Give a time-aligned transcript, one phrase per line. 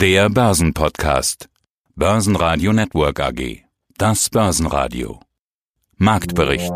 [0.00, 1.50] Der Börsenpodcast.
[1.94, 3.58] Börsenradio Network AG.
[3.98, 5.20] Das Börsenradio.
[5.98, 6.72] Marktbericht.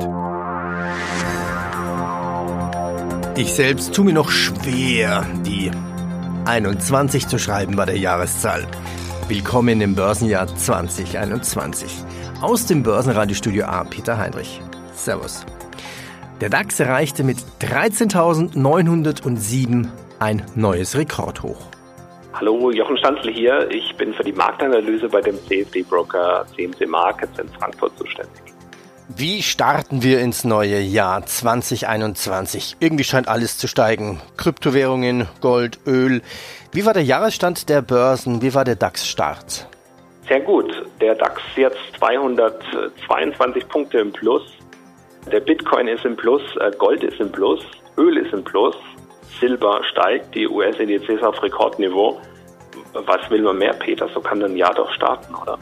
[3.38, 5.70] Ich selbst tue mir noch schwer, die
[6.44, 8.66] 21 zu schreiben bei der Jahreszahl.
[9.28, 12.04] Willkommen im Börsenjahr 2021.
[12.42, 14.60] Aus dem Börsenradiostudio A, Peter Heinrich.
[14.94, 15.46] Servus.
[16.42, 19.88] Der DAX erreichte mit 13.907
[20.18, 21.73] ein neues Rekordhoch.
[22.36, 23.70] Hallo, Jochen Stanzl hier.
[23.70, 28.42] Ich bin für die Marktanalyse bei dem CFD-Broker CMC Markets in Frankfurt zuständig.
[29.06, 32.78] Wie starten wir ins neue Jahr 2021?
[32.80, 34.20] Irgendwie scheint alles zu steigen.
[34.36, 36.22] Kryptowährungen, Gold, Öl.
[36.72, 38.42] Wie war der Jahresstand der Börsen?
[38.42, 39.68] Wie war der DAX-Start?
[40.26, 40.72] Sehr gut.
[41.00, 44.42] Der DAX jetzt 222 Punkte im Plus.
[45.30, 47.60] Der Bitcoin ist im Plus, äh, Gold ist im Plus,
[47.96, 48.74] Öl ist im Plus,
[49.40, 52.20] Silber steigt, die US-Indizes auf Rekordniveau.
[52.94, 54.08] Was will man mehr, Peter?
[54.08, 55.58] So kann ein Jahr doch starten, oder?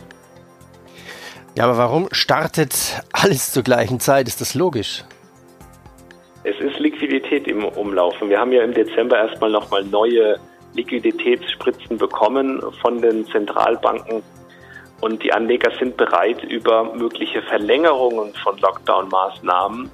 [1.57, 4.29] Ja, aber warum startet alles zur gleichen Zeit?
[4.29, 5.05] Ist das logisch?
[6.45, 8.29] Es ist Liquidität im Umlaufen.
[8.29, 10.39] Wir haben ja im Dezember erstmal nochmal neue
[10.75, 14.23] Liquiditätsspritzen bekommen von den Zentralbanken
[15.03, 19.91] und die Anleger sind bereit, über mögliche Verlängerungen von Lockdown-Maßnahmen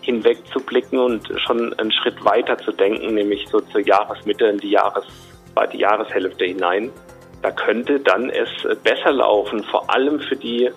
[0.00, 5.04] hinwegzublicken und schon einen Schritt weiter zu denken, nämlich so zur Jahresmitte in die, Jahres,
[5.72, 6.90] die Jahreshälfte hinein.
[7.42, 8.48] Da könnte dann es
[8.82, 10.70] besser laufen, vor allem für die,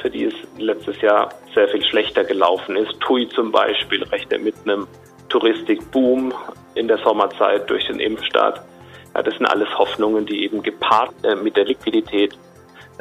[0.00, 2.98] für die es letztes Jahr sehr viel schlechter gelaufen ist.
[3.00, 4.86] TUI zum Beispiel rechnet mit einem
[5.28, 6.34] Touristikboom
[6.74, 8.60] in der Sommerzeit durch den Impfstart.
[9.14, 12.36] Ja, das sind alles Hoffnungen, die eben gepaart äh, mit der Liquidität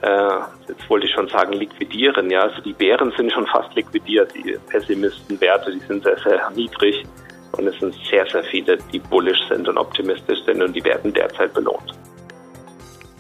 [0.02, 2.30] äh, jetzt wollte ich schon sagen, liquidieren.
[2.30, 4.34] Ja, also die Bären sind schon fast liquidiert.
[4.34, 7.04] Die Pessimistenwerte, die sind sehr, sehr niedrig.
[7.54, 11.14] Und es sind sehr, sehr viele, die bullish sind und optimistisch sind und die werden
[11.14, 11.94] derzeit belohnt.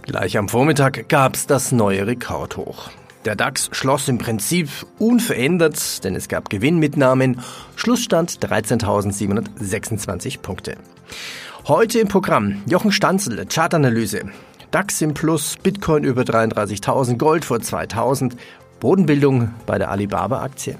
[0.03, 2.89] Gleich am Vormittag gab es das neue Rekordhoch.
[3.25, 7.41] Der DAX schloss im Prinzip unverändert, denn es gab Gewinnmitnahmen.
[7.75, 10.77] Schlussstand 13.726 Punkte.
[11.67, 14.23] Heute im Programm Jochen Stanzel, Chartanalyse.
[14.71, 18.37] DAX im Plus, Bitcoin über 33.000, Gold vor 2.000,
[18.79, 20.77] Bodenbildung bei der Alibaba-Aktie.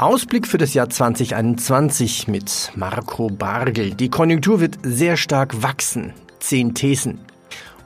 [0.00, 3.90] Ausblick für das Jahr 2021 mit Marco Bargel.
[3.90, 6.14] Die Konjunktur wird sehr stark wachsen.
[6.38, 7.18] Zehn Thesen.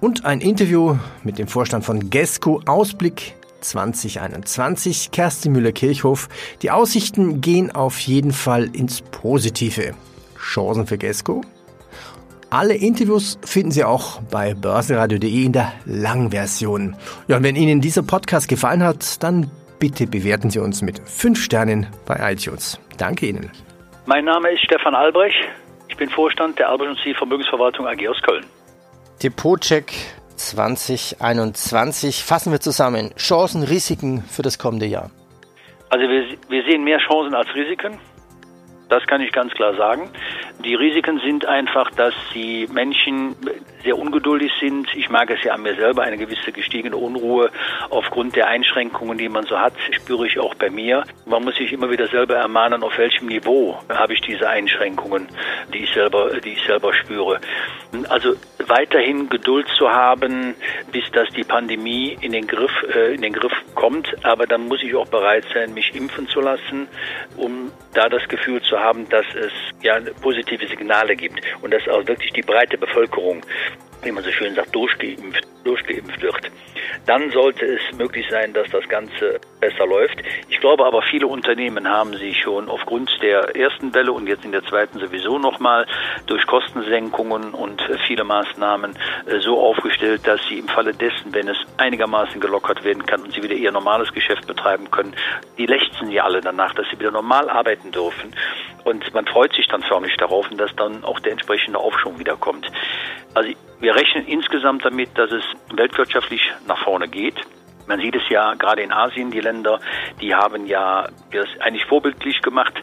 [0.00, 2.60] Und ein Interview mit dem Vorstand von GESCO.
[2.66, 5.10] Ausblick 2021.
[5.10, 6.28] Kerstin Müller-Kirchhoff.
[6.62, 9.94] Die Aussichten gehen auf jeden Fall ins Positive.
[10.38, 11.40] Chancen für GESCO?
[12.48, 16.94] Alle Interviews finden Sie auch bei börsenradio.de in der Langversion.
[17.26, 19.50] Ja, und wenn Ihnen dieser Podcast gefallen hat, dann
[19.84, 22.80] bitte bewerten Sie uns mit 5 Sternen bei iTunes.
[22.96, 23.50] Danke Ihnen.
[24.06, 25.36] Mein Name ist Stefan Albrecht.
[25.90, 28.46] Ich bin Vorstand der Albrecht und Vermögensverwaltung AG aus Köln.
[29.22, 29.92] Depotcheck
[30.36, 32.24] 2021.
[32.24, 33.10] Fassen wir zusammen.
[33.18, 35.10] Chancen, Risiken für das kommende Jahr.
[35.90, 37.98] Also wir, wir sehen mehr Chancen als Risiken.
[38.88, 40.08] Das kann ich ganz klar sagen.
[40.62, 43.34] Die Risiken sind einfach, dass die Menschen
[43.82, 44.88] sehr ungeduldig sind.
[44.94, 47.50] Ich mag es ja an mir selber, eine gewisse gestiegene Unruhe
[47.90, 51.04] aufgrund der Einschränkungen, die man so hat, spüre ich auch bei mir.
[51.26, 55.28] Man muss sich immer wieder selber ermahnen, auf welchem Niveau habe ich diese Einschränkungen,
[55.72, 57.40] die ich selber, die ich selber spüre.
[58.08, 58.34] Also
[58.66, 60.54] weiterhin Geduld zu haben,
[60.92, 64.08] bis dass die Pandemie in den Griff, äh, in den Griff kommt.
[64.24, 66.88] Aber dann muss ich auch bereit sein, mich impfen zu lassen,
[67.36, 72.06] um da das Gefühl zu haben, dass es ja positive Signale gibt und dass auch
[72.06, 73.42] wirklich die breite Bevölkerung
[74.04, 76.50] wie man so schön sagt, durchgeimpft, durchgeimpft wird.
[77.06, 80.16] Dann sollte es möglich sein, dass das Ganze besser läuft.
[80.48, 84.52] Ich glaube aber, viele Unternehmen haben sich schon aufgrund der ersten Welle und jetzt in
[84.52, 85.86] der zweiten sowieso nochmal
[86.26, 91.58] durch Kostensenkungen und viele Maßnahmen äh, so aufgestellt, dass sie im Falle dessen, wenn es
[91.76, 95.14] einigermaßen gelockert werden kann und sie wieder ihr normales Geschäft betreiben können,
[95.58, 98.34] die lechzen ja alle danach, dass sie wieder normal arbeiten dürfen.
[98.84, 102.70] Und man freut sich dann förmlich darauf, dass dann auch der entsprechende Aufschwung wiederkommt.
[103.34, 103.50] Also
[103.80, 107.36] wir rechnen insgesamt damit, dass es weltwirtschaftlich nach vorne geht.
[107.86, 109.78] Man sieht es ja gerade in Asien, die Länder,
[110.20, 112.74] die haben ja das eigentlich vorbildlich gemacht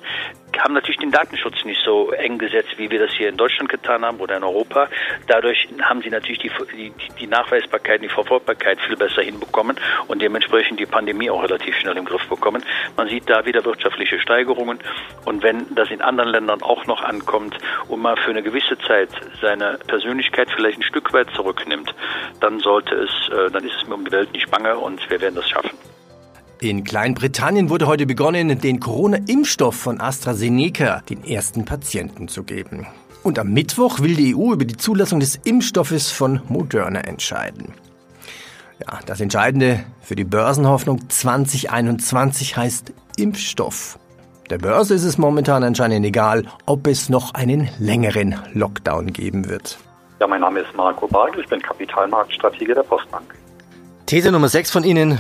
[0.60, 4.04] haben natürlich den Datenschutz nicht so eng gesetzt, wie wir das hier in Deutschland getan
[4.04, 4.90] haben oder in Europa.
[5.28, 9.78] Dadurch haben sie natürlich die, die, die Nachweisbarkeit, die Verfolgbarkeit viel besser hinbekommen
[10.08, 12.64] und dementsprechend die Pandemie auch relativ schnell im Griff bekommen.
[12.98, 14.80] Man sieht da wieder wirtschaftliche Steigerungen
[15.26, 17.58] und wenn das in anderen Ländern auch noch ankommt
[17.88, 19.10] und man für eine gewisse Zeit
[19.42, 21.94] seine Persönlichkeit vielleicht ein Stück weit zurücknimmt,
[22.40, 25.22] dann sollte es, äh, dann ist es mir um die Welt nicht bange und wir
[25.22, 25.78] werden das schaffen.
[26.62, 32.86] In Kleinbritannien wurde heute begonnen, den Corona-Impfstoff von AstraZeneca den ersten Patienten zu geben.
[33.24, 37.74] Und am Mittwoch will die EU über die Zulassung des Impfstoffes von Moderna entscheiden.
[38.80, 43.98] Ja, das Entscheidende für die Börsenhoffnung 2021 heißt Impfstoff.
[44.52, 49.80] Der Börse ist es momentan anscheinend egal, ob es noch einen längeren Lockdown geben wird.
[50.20, 53.34] Ja, mein Name ist Marco Bargel, ich bin Kapitalmarktstratege der Postbank.
[54.06, 55.18] These Nummer 6 von Ihnen,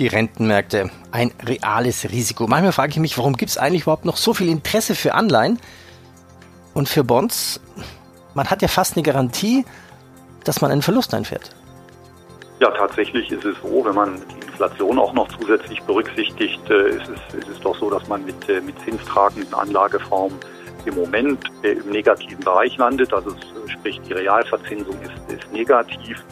[0.00, 0.90] die Rentenmärkte.
[1.12, 2.46] Ein reales Risiko.
[2.46, 5.60] Manchmal frage ich mich, warum gibt es eigentlich überhaupt noch so viel Interesse für Anleihen
[6.74, 7.60] und für Bonds?
[8.34, 9.64] Man hat ja fast eine Garantie,
[10.44, 11.54] dass man einen Verlust einfährt.
[12.60, 17.08] Ja, tatsächlich ist es so, wenn man die Inflation auch noch zusätzlich berücksichtigt, äh, ist,
[17.08, 20.38] es, ist es doch so, dass man mit, äh, mit zinstragenden Anlageformen
[20.84, 23.12] im Moment äh, im negativen Bereich landet.
[23.12, 23.34] Also
[23.66, 26.22] sprich, die Realverzinsung ist, ist negativ.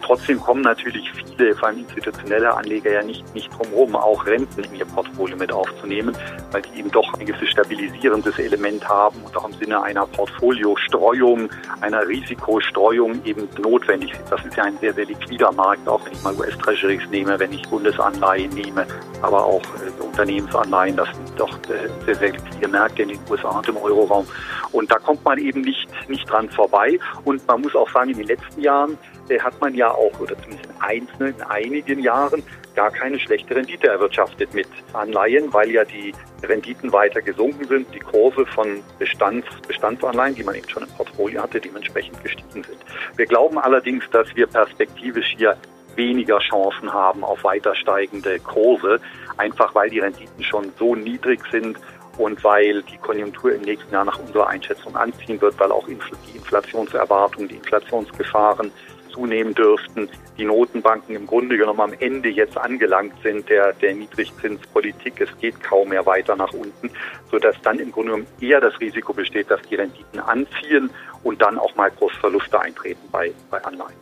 [0.00, 4.76] Trotzdem kommen natürlich viele, vor allem institutionelle Anleger ja nicht, nicht drumherum, auch Renten in
[4.76, 6.16] ihr Portfolio mit aufzunehmen,
[6.50, 11.50] weil die eben doch ein gewisses stabilisierendes Element haben und auch im Sinne einer Portfoliostreuung,
[11.80, 14.30] einer Risikostreuung eben notwendig sind.
[14.30, 17.52] Das ist ja ein sehr, sehr liquider Markt, auch wenn ich mal US-Treasuries nehme, wenn
[17.52, 18.86] ich Bundesanleihen nehme,
[19.22, 23.50] aber auch äh, Unternehmensanleihen, das sind doch äh, sehr, sehr liquide Märkte in den USA
[23.50, 24.26] und im Euroraum.
[24.72, 26.98] Und da kommt man eben nicht, nicht dran vorbei.
[27.24, 28.98] Und man muss auch sagen, in den letzten Jahren
[29.40, 32.42] hat man ja auch, oder zumindest in einzelnen, in einigen Jahren,
[32.74, 36.12] gar keine schlechte Rendite erwirtschaftet mit Anleihen, weil ja die
[36.42, 41.42] Renditen weiter gesunken sind, die Kurse von Bestands, Bestandsanleihen, die man eben schon im Portfolio
[41.42, 42.78] hatte, dementsprechend gestiegen sind.
[43.16, 45.56] Wir glauben allerdings, dass wir perspektivisch hier
[45.94, 48.98] weniger Chancen haben auf weiter steigende Kurse,
[49.36, 51.78] einfach weil die Renditen schon so niedrig sind
[52.18, 56.36] und weil die Konjunktur im nächsten Jahr nach unserer Einschätzung anziehen wird, weil auch die
[56.36, 58.70] Inflationserwartungen, die Inflationsgefahren
[59.12, 65.20] zunehmen dürften, die Notenbanken im Grunde genommen am Ende jetzt angelangt sind der, der Niedrigzinspolitik.
[65.20, 66.90] Es geht kaum mehr weiter nach unten,
[67.30, 70.90] sodass dann im Grunde genommen eher das Risiko besteht, dass die Renditen anziehen
[71.22, 73.96] und dann auch mal Kursverluste eintreten bei, bei Anleihen.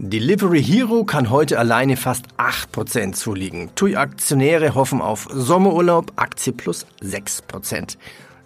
[0.00, 3.74] Delivery Hero kann heute alleine fast 8% zulegen.
[3.74, 7.96] TUI-Aktionäre hoffen auf Sommerurlaub, Aktie plus 6%.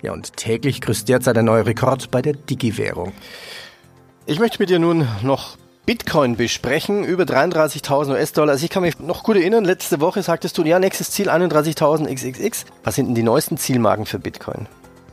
[0.01, 3.13] Ja, und täglich grüßt derzeit ein neuer Rekord bei der Digi-Währung.
[4.25, 8.53] Ich möchte mit dir nun noch Bitcoin besprechen, über 33.000 US-Dollar.
[8.53, 12.07] Also ich kann mich noch gut erinnern, letzte Woche sagtest du, ja, nächstes Ziel 31.000
[12.07, 12.67] XXX.
[12.85, 14.69] Was sind denn die neuesten Zielmarken für Bitcoin?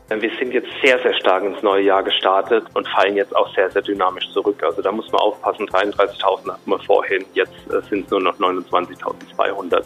[0.09, 3.71] Wir sind jetzt sehr, sehr stark ins neue Jahr gestartet und fallen jetzt auch sehr,
[3.71, 4.61] sehr dynamisch zurück.
[4.61, 8.37] Also da muss man aufpassen, 33.000 hatten wir vorhin, jetzt äh, sind es nur noch
[8.37, 9.85] 29.200.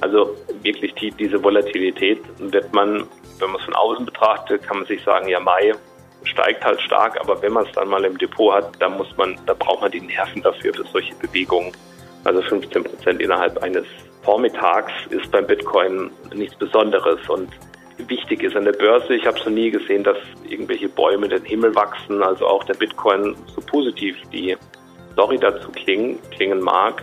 [0.00, 3.08] Also wirklich die, diese Volatilität wird man,
[3.38, 5.74] wenn man es von außen betrachtet, kann man sich sagen, ja Mai,
[6.24, 9.36] steigt halt stark, aber wenn man es dann mal im Depot hat, dann muss man,
[9.46, 11.72] da braucht man die Nerven dafür für solche Bewegungen.
[12.24, 13.84] Also 15 Prozent innerhalb eines
[14.22, 17.48] Vormittags ist beim Bitcoin nichts Besonderes und
[18.08, 19.14] wichtig ist an der Börse.
[19.14, 20.16] Ich habe es noch nie gesehen, dass
[20.48, 22.22] irgendwelche Bäume den Himmel wachsen.
[22.22, 24.56] Also auch der Bitcoin, so positiv die
[25.12, 27.02] Story dazu klingen, klingen mag.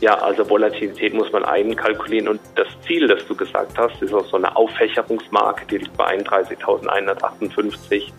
[0.00, 4.26] Ja, also Volatilität muss man einkalkulieren und das Ziel, das du gesagt hast, ist auch
[4.26, 8.12] so eine Auffächerungsmarke, die liegt bei 31.158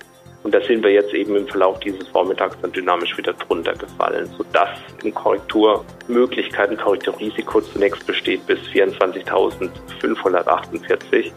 [0.43, 4.29] und da sind wir jetzt eben im Verlauf dieses Vormittags dann dynamisch wieder drunter gefallen,
[4.37, 4.69] sodass
[5.03, 11.33] in Korrekturmöglichkeiten, Korrekturrisiko zunächst besteht bis 24.548.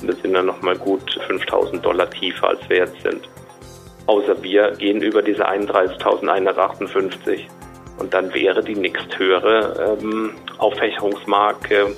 [0.00, 3.28] Und das sind dann nochmal gut 5.000 Dollar tiefer, als wir jetzt sind.
[4.06, 7.42] Außer wir gehen über diese 31.158
[7.98, 11.94] und dann wäre die nächsthöhere ähm, Auffächerungsmarke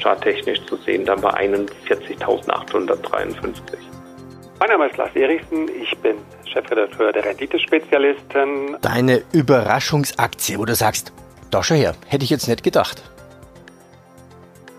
[0.00, 3.95] charttechnisch zu sehen dann bei 41.853.
[4.58, 6.16] Mein Name ist Lars Erichsen, ich bin
[6.50, 8.78] Chefredakteur der Renditespezialisten.
[8.80, 11.12] Deine Überraschungsaktie, wo du sagst,
[11.50, 13.02] da schau her, hätte ich jetzt nicht gedacht.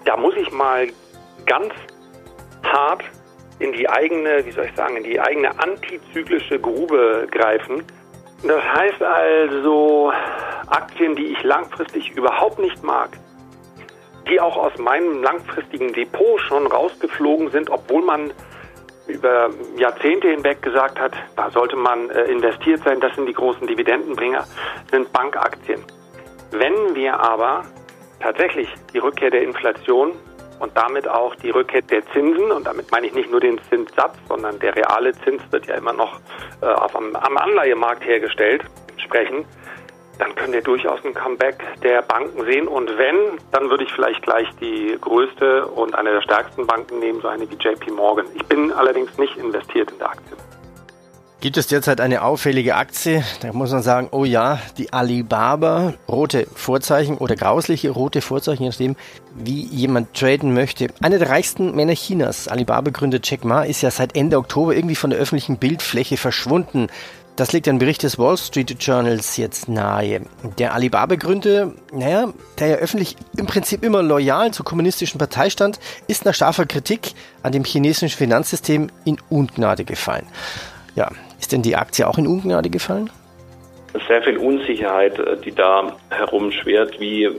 [0.04, 0.88] Da muss ich mal
[1.46, 1.74] ganz
[2.64, 3.04] hart
[3.60, 7.84] in die eigene, wie soll ich sagen, in die eigene antizyklische Grube greifen.
[8.48, 10.12] Das heißt also
[10.68, 13.12] Aktien, die ich langfristig überhaupt nicht mag,
[14.28, 18.34] die auch aus meinem langfristigen Depot schon rausgeflogen sind, obwohl man
[19.08, 23.66] über Jahrzehnte hinweg gesagt hat, da sollte man äh, investiert sein, das sind die großen
[23.68, 24.46] Dividendenbringer,
[24.92, 25.84] sind Bankaktien.
[26.52, 27.64] Wenn wir aber
[28.20, 30.14] tatsächlich die Rückkehr der Inflation
[30.60, 34.16] und damit auch die Rückkehr der Zinsen, und damit meine ich nicht nur den Zinssatz,
[34.28, 36.20] sondern der reale Zins wird ja immer noch
[36.62, 38.64] äh, auf am, am Anleihemarkt hergestellt,
[38.98, 39.46] sprechen,
[40.20, 42.68] dann können wir durchaus ein Comeback der Banken sehen.
[42.68, 47.22] Und wenn, dann würde ich vielleicht gleich die größte und eine der stärksten Banken nehmen,
[47.22, 48.26] so eine wie JP Morgan.
[48.36, 50.38] Ich bin allerdings nicht investiert in der Aktie.
[51.40, 53.24] Gibt es derzeit eine auffällige Aktie?
[53.42, 58.70] Da muss man sagen, oh ja, die Alibaba, rote Vorzeichen oder grausliche rote Vorzeichen, je
[58.70, 58.96] nachdem,
[59.36, 60.88] wie jemand traden möchte.
[61.00, 65.12] Einer der reichsten Männer Chinas, Alibaba-Gründer Jack Ma, ist ja seit Ende Oktober irgendwie von
[65.12, 66.88] der öffentlichen Bildfläche verschwunden.
[67.38, 70.22] Das liegt ein Bericht des Wall Street Journals jetzt nahe.
[70.58, 76.26] Der Alibaba-Gründer, naja, der ja öffentlich im Prinzip immer loyal zur kommunistischen Partei stand, ist
[76.26, 77.12] nach scharfer Kritik
[77.44, 80.26] an dem chinesischen Finanzsystem in Ungnade gefallen.
[80.96, 83.12] Ja, ist denn die Aktie auch in Ungnade gefallen?
[84.08, 87.00] Sehr viel Unsicherheit, äh, die da herumschwert.
[87.00, 87.30] Wie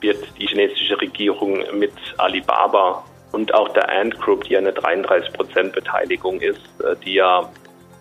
[0.00, 6.40] wird die chinesische Regierung mit Alibaba und auch der Ant Group, die eine 33% Beteiligung
[6.40, 7.50] ist, äh, die ja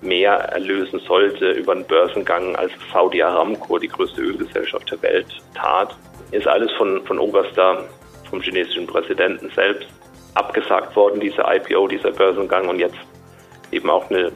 [0.03, 5.95] mehr erlösen sollte über einen Börsengang als Saudi Aramco, die größte Ölgesellschaft der Welt, tat,
[6.31, 7.83] ist alles von, von oberster,
[8.29, 9.87] vom chinesischen Präsidenten selbst
[10.33, 12.67] abgesagt worden, dieser IPO, dieser Börsengang.
[12.67, 12.97] Und jetzt
[13.71, 14.31] eben auch eine,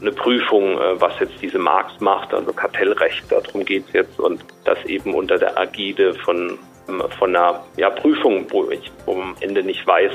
[0.00, 4.20] eine Prüfung, äh, was jetzt diese Markt macht, also Kartellrecht, darum geht es jetzt.
[4.20, 6.58] Und das eben unter der Agide von,
[7.18, 10.12] von einer ja, Prüfung, wo ich am Ende nicht weiß,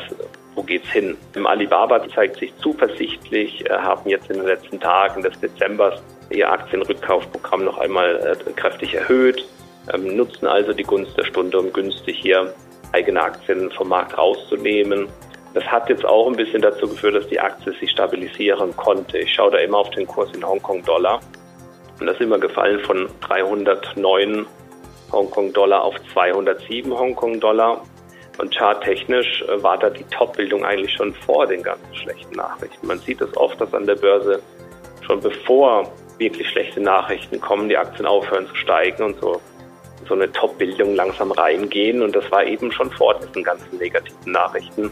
[0.56, 1.18] wo geht's hin.
[1.36, 6.52] Im Alibaba zeigt sich zuversichtlich, äh, haben jetzt in den letzten Tagen des Dezembers ihr
[6.52, 9.46] Aktienrückkaufprogramm noch einmal äh, kräftig erhöht,
[9.94, 12.54] ähm, nutzen also die Gunst der Stunde, um günstig hier
[12.92, 15.08] eigene Aktien vom Markt rauszunehmen.
[15.54, 19.20] Das hat jetzt auch ein bisschen dazu geführt, dass die Aktie sich stabilisieren konnte.
[19.20, 21.20] Ich schaue da immer auf den Kurs in Hongkong-Dollar.
[22.00, 24.46] Und das ist immer gefallen von 309
[25.12, 27.84] Hongkong-Dollar auf 207 Hongkong-Dollar.
[28.38, 32.88] Und charttechnisch äh, war da die Top-Bildung eigentlich schon vor den ganzen schlechten Nachrichten.
[32.88, 34.42] Man sieht es oft, dass an der Börse
[35.06, 39.40] schon bevor wirklich schlechte Nachrichten kommen, die Aktien aufhören zu steigen und so
[40.08, 42.02] so eine Top-Bildung langsam reingehen.
[42.02, 44.92] Und das war eben schon vor diesen ganzen negativen Nachrichten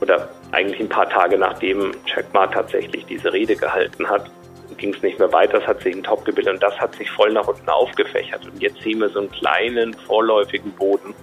[0.00, 4.30] oder eigentlich ein paar Tage nachdem Jack Ma tatsächlich diese Rede gehalten hat,
[4.76, 7.08] ging es nicht mehr weiter, es hat sich ein Top gebildet und das hat sich
[7.10, 8.44] voll nach unten aufgefächert.
[8.44, 11.14] Und jetzt sehen wir so einen kleinen vorläufigen Boden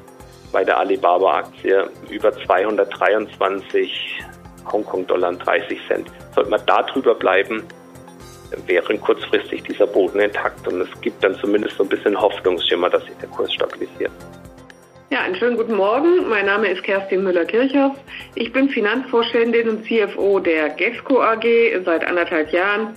[0.51, 4.23] bei der Alibaba-Aktie über 223
[4.71, 6.11] Hongkong-Dollar und 30 Cent.
[6.35, 7.63] Sollte man da drüber bleiben,
[8.65, 13.03] wäre kurzfristig dieser Boden intakt und es gibt dann zumindest so ein bisschen Hoffnungsschimmer, dass
[13.05, 14.11] sich der Kurs stabilisiert.
[15.11, 16.29] Ja, einen schönen guten Morgen.
[16.29, 17.97] Mein Name ist Kerstin Müller-Kirchhoff.
[18.35, 21.43] Ich bin Finanzvorständin und CFO der GEFCO AG
[21.83, 22.93] seit anderthalb Jahren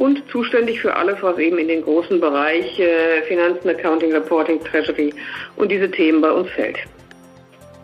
[0.00, 5.12] und zuständig für alles, was eben in den großen Bereich äh, Finanzen, Accounting, Reporting, Treasury
[5.56, 6.78] und diese Themen bei uns fällt.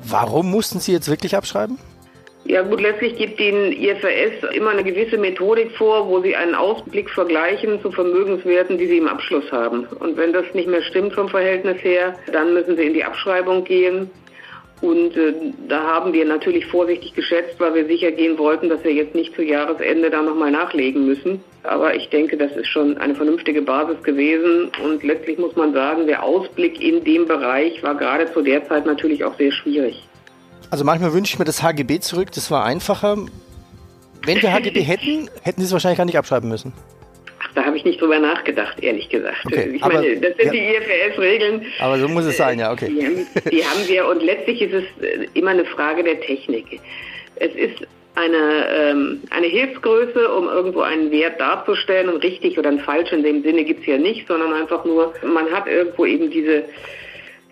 [0.02, 1.78] Warum mussten Sie jetzt wirklich abschreiben?
[2.44, 7.10] Ja gut, letztlich gibt Ihnen IFRS immer eine gewisse Methodik vor, wo Sie einen Ausblick
[7.10, 9.84] vergleichen zu Vermögenswerten, die Sie im Abschluss haben.
[9.98, 13.64] Und wenn das nicht mehr stimmt vom Verhältnis her, dann müssen Sie in die Abschreibung
[13.64, 14.10] gehen.
[14.82, 15.32] Und äh,
[15.68, 19.34] da haben wir natürlich vorsichtig geschätzt, weil wir sicher gehen wollten, dass wir jetzt nicht
[19.34, 21.40] zu Jahresende da nochmal nachlegen müssen.
[21.62, 24.70] Aber ich denke, das ist schon eine vernünftige Basis gewesen.
[24.84, 28.84] Und letztlich muss man sagen, der Ausblick in dem Bereich war gerade zu der Zeit
[28.84, 30.06] natürlich auch sehr schwierig.
[30.70, 33.16] Also manchmal wünsche ich mir das HGB zurück, das war einfacher.
[34.24, 36.74] Wenn wir HGB hätten, hätten Sie es wahrscheinlich gar nicht abschreiben müssen.
[37.86, 39.46] Nicht drüber nachgedacht, ehrlich gesagt.
[39.46, 41.66] Okay, ich aber, meine, das sind ja, die IFRS-Regeln.
[41.80, 42.88] Aber so muss es sein, ja, okay.
[42.90, 46.80] Die haben, die haben wir und letztlich ist es äh, immer eine Frage der Technik.
[47.36, 53.12] Es ist eine, ähm, eine Hilfsgröße, um irgendwo einen Wert darzustellen und richtig oder falsch
[53.12, 56.64] in dem Sinne gibt es ja nicht, sondern einfach nur, man hat irgendwo eben diese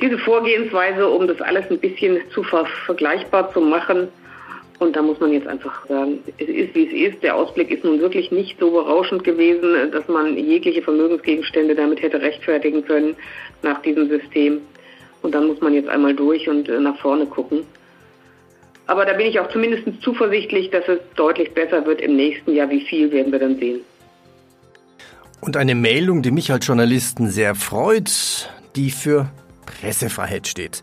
[0.00, 4.08] diese Vorgehensweise, um das alles ein bisschen zu ver vergleichbar zu machen.
[4.80, 7.22] Und da muss man jetzt einfach sagen, es ist wie es ist.
[7.22, 12.20] Der Ausblick ist nun wirklich nicht so berauschend gewesen, dass man jegliche Vermögensgegenstände damit hätte
[12.20, 13.14] rechtfertigen können
[13.62, 14.60] nach diesem System.
[15.22, 17.64] Und dann muss man jetzt einmal durch und äh, nach vorne gucken.
[18.86, 22.68] Aber da bin ich auch zumindest zuversichtlich, dass es deutlich besser wird im nächsten Jahr.
[22.68, 23.80] Wie viel werden wir dann sehen.
[25.40, 29.30] Und eine Meldung, die mich als Journalisten sehr freut, die für
[29.66, 30.82] Pressefreiheit steht.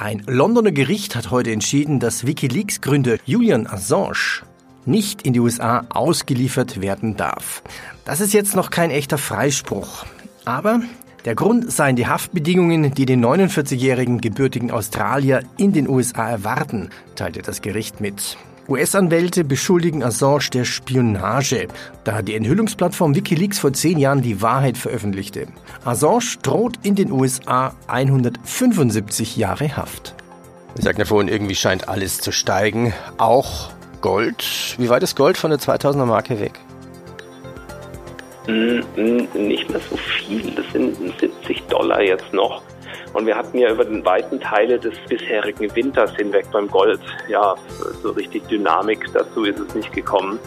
[0.00, 4.44] Ein Londoner Gericht hat heute entschieden, dass Wikileaks-Gründer Julian Assange
[4.86, 7.64] nicht in die USA ausgeliefert werden darf.
[8.04, 10.06] Das ist jetzt noch kein echter Freispruch.
[10.44, 10.82] Aber
[11.24, 17.42] der Grund seien die Haftbedingungen, die den 49-jährigen gebürtigen Australier in den USA erwarten, teilte
[17.42, 18.38] das Gericht mit.
[18.68, 21.68] US-Anwälte beschuldigen Assange der Spionage,
[22.04, 25.46] da die Enthüllungsplattform Wikileaks vor zehn Jahren die Wahrheit veröffentlichte.
[25.84, 30.14] Assange droht in den USA 175 Jahre Haft.
[30.74, 32.92] Wir sagten ja vorhin, irgendwie scheint alles zu steigen.
[33.16, 33.70] Auch
[34.02, 34.76] Gold.
[34.78, 36.60] Wie weit ist Gold von der 2000er Marke weg?
[38.46, 40.52] Nicht mehr so viel.
[40.52, 42.62] Das sind 70 Dollar jetzt noch.
[43.14, 47.54] Und wir hatten ja über den weiten Teile des bisherigen Winters hinweg beim Gold ja
[48.02, 49.06] so richtig Dynamik.
[49.12, 50.38] Dazu ist es nicht gekommen.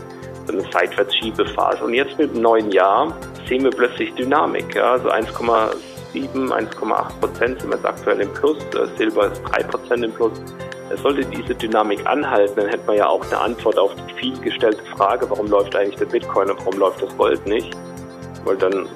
[0.48, 1.84] eine Seitwärtssschiebephase.
[1.84, 3.16] Und jetzt mit dem neuen Jahr
[3.48, 4.76] sehen wir plötzlich Dynamik.
[4.76, 5.74] Ja, also 1,7,
[6.14, 8.58] 1,8 Prozent sind wir jetzt aktuell im Plus.
[8.76, 10.34] Äh, Silber ist 3 Prozent im Plus.
[11.02, 15.30] Sollte diese Dynamik anhalten, dann hätte man ja auch eine Antwort auf die vielgestellte Frage,
[15.30, 17.78] warum läuft eigentlich der Bitcoin und warum läuft das Gold nicht?
[18.44, 18.90] Weil dann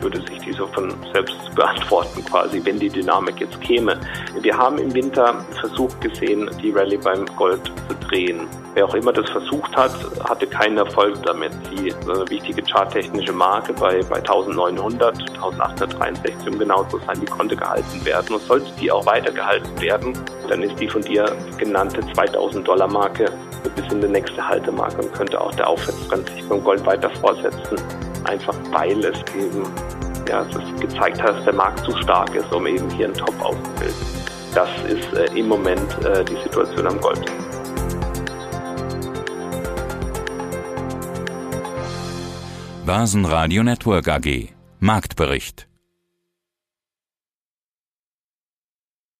[0.00, 3.98] würde sich die so von selbst beantworten quasi, wenn die Dynamik jetzt käme.
[4.40, 8.46] Wir haben im Winter Versuch gesehen, die Rallye beim Gold zu drehen.
[8.74, 9.92] Wer auch immer das versucht hat,
[10.28, 11.52] hatte keinen Erfolg damit.
[11.70, 17.56] Die eine wichtige charttechnische Marke bei, bei 1900, 1863, um genau zu sein, die konnte
[17.56, 18.34] gehalten werden.
[18.34, 20.12] Und sollte die auch weiter gehalten werden,
[20.48, 21.24] dann ist die von dir
[21.58, 23.32] genannte 2000 Dollar Marke
[23.74, 27.78] bis in die nächste Haltemarke und könnte auch der Aufwärtstrend sich beim Gold weiter fortsetzen.
[28.26, 29.62] Einfach weil es eben
[30.28, 33.34] ja, es gezeigt hat, dass der Markt zu stark ist, um eben hier einen Top
[33.40, 33.94] auszubilden.
[34.54, 37.24] Das ist äh, im Moment äh, die Situation am Gold.
[42.84, 44.48] Börsenradio Network AG
[44.80, 45.65] Marktbericht